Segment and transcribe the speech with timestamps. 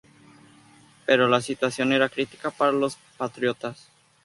[1.05, 3.87] Pero la situación era crítica para los patriotas.